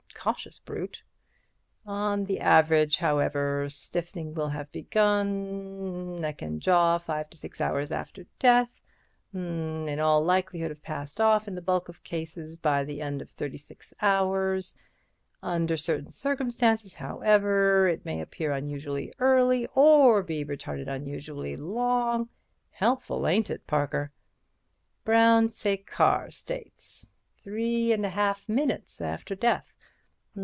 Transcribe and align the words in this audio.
Cautious 0.23 0.59
brute. 0.59 1.01
'On 1.83 2.25
the 2.25 2.39
average, 2.41 2.97
however, 2.97 3.67
stiffening 3.69 4.35
will 4.35 4.49
have 4.49 4.71
begun—neck 4.71 6.43
and 6.43 6.61
jaw—5 6.61 7.31
to 7.31 7.37
6 7.37 7.59
hours 7.59 7.91
after 7.91 8.27
death'—m'm—'in 8.37 9.99
all 9.99 10.23
likelihood 10.23 10.69
have 10.69 10.83
passed 10.83 11.19
off 11.19 11.47
in 11.47 11.55
the 11.55 11.61
bulk 11.63 11.89
of 11.89 12.03
cases 12.03 12.55
by 12.55 12.83
the 12.83 13.01
end 13.01 13.19
of 13.23 13.31
36 13.31 13.95
hours. 13.99 14.77
Under 15.41 15.75
certain 15.75 16.11
circumstances, 16.11 16.93
however, 16.93 17.87
it 17.87 18.05
may 18.05 18.21
appear 18.21 18.51
unusually 18.51 19.11
early, 19.17 19.65
or 19.73 20.21
be 20.21 20.45
retarded 20.45 20.87
unusually 20.87 21.55
long!' 21.57 22.29
Helpful, 22.69 23.25
ain't 23.27 23.49
it, 23.49 23.65
Parker? 23.65 24.11
'Brown 25.03 25.47
Séquard 25.47 26.31
states... 26.31 27.07
3 27.41 27.87
1/2 27.87 28.49
minutes 28.49 29.01
after 29.01 29.33
death.... 29.33 29.73